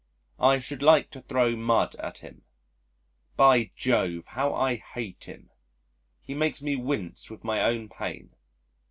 I 0.39 0.57
should 0.57 0.81
like 0.81 1.11
to 1.11 1.21
throw 1.21 1.55
mud 1.55 1.93
at 1.99 2.23
him. 2.23 2.41
By 3.35 3.69
Jove, 3.75 4.25
how 4.29 4.51
I 4.55 4.77
hate 4.77 5.25
him. 5.25 5.51
He 6.23 6.33
makes 6.33 6.59
me 6.59 6.75
wince 6.75 7.29
with 7.29 7.43
my 7.43 7.61
own 7.61 7.87
pain. 7.87 8.33